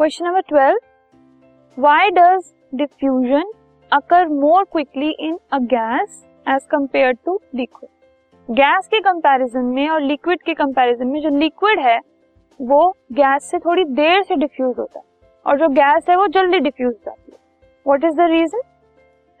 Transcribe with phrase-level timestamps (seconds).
[0.00, 2.44] Question number twelve why does
[2.74, 3.50] diffusion
[3.92, 10.00] occur more quickly in a gas as compare to liquid gas के comparison में और
[10.02, 11.98] liquid के comparison में जो liquid है,
[12.60, 15.04] वो गैस से थोड़ी देर से डिफ्यूज होता है
[15.46, 17.38] और जो गैस है वो जल्दी डिफ्यूज जाती है।
[17.86, 18.62] व्हाट इज़ द रीजन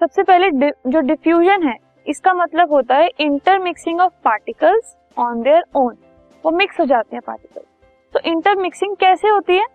[0.00, 0.50] सबसे पहले
[0.86, 5.96] जो डिफ्यूजन है, इसका मतलब होता है intermixing of particles on their own
[6.44, 7.66] वो मिक्स हो जाते हैं पार्टिकल्स
[8.14, 9.66] तो इंटरमिक्सिंग कैसे होती है?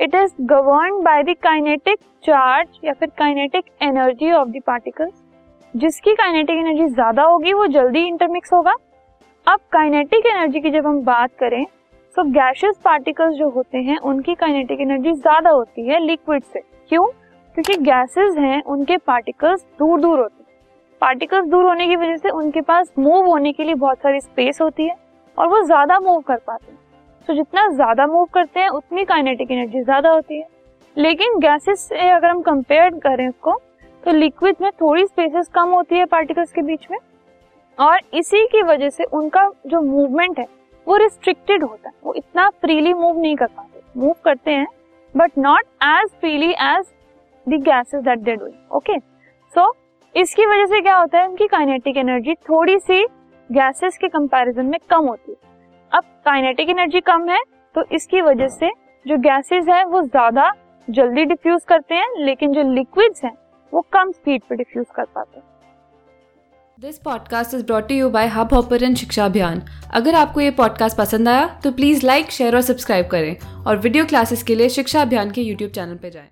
[0.00, 5.12] It is govern by the kinetic charge या फिर kinetic energy of the particles
[5.74, 8.72] जिसकी काइनेटिक एनर्जी ज़्यादा होगी, वो जल्दी इंटरमिक्स होगा।
[9.46, 11.64] अब काइनेटिक एनर्जी की जब हम बात करें
[12.16, 17.06] तो गैशियस पार्टिकल्स जो होते हैं, उनकी काइनेटिक एनर्जी ज़्यादा होती है लिक्विड से। क्यों?
[17.56, 22.30] क्योंकि गैसेस हैं, उनके पार्टिकल्स दूर दूर होते हैं। पार्टिकल्स दूर होने की वजह से
[22.30, 24.94] उनके पास मूव होने के लिए बहुत सारी स्पेस होती है
[25.38, 26.78] और वो ज़्यादा मूव कर पाते हैं।
[27.30, 30.46] तो जितना ज़्यादा मूव करते हैं, उतनी काइनेटिक एनर्जी ज़्यादा होती है।
[30.96, 33.52] लेकिन गैसेस से अगर हम कंपेयर करें उसको
[34.04, 36.96] तो लिक्विड में थोड़ी स्पेसेस कम होती है पार्टिकल्स के बीच में।
[37.78, 40.46] और इसी की वजह से उनका जो मूवमेंट है,
[40.86, 44.66] वो रिस्ट्रिक्टेड होता है। वो इतना फ्रीली मूव नहीं कर पाते। मूव करते हैं
[45.14, 46.84] but not as freely as
[47.46, 49.72] the gases that they doing okay so
[50.14, 53.04] इसकी वजह से क्या होता है, उनकी काइनेटिक एनर्जी थोड़ी सी
[53.50, 55.48] गैसेस के कंपैरिजन में कम होती है।
[55.92, 57.38] अब काइनेटिक एनर्जी कम है
[57.74, 58.70] तो इसकी वजह से
[59.06, 60.50] जो गैसेस है वो ज़्यादा
[60.88, 63.36] जल्दी डिफ्यूज करते हैं, लेकिन जो लिक्विड्स हैं
[63.72, 65.44] वो कम स्पीड पे डिफ्यूज कर पाते हैं।
[66.78, 69.62] This podcast is brought you by Hubhopper शिक्षा अभियान
[69.94, 74.04] अगर आपको ये पॉडकास्ट पसंद आया तो प्लीज़ लाइक शेयर और सब्सक्राइब करें। और वीडियो
[74.04, 76.28] क्लासेस के लिए शिक्षा अभियान के यूट्यूब चैनल पर जाएँ।